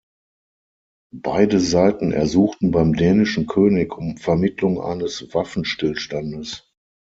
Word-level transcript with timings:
Beide 1.13 1.59
Seiten 1.59 2.11
ersuchten 2.11 2.71
beim 2.71 2.93
dänischen 2.95 3.45
König 3.45 3.95
um 3.95 4.17
Vermittlung 4.17 4.81
eines 4.81 5.31
Waffenstillstandes. 5.35 6.67